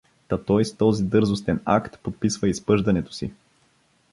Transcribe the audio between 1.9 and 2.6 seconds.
подписва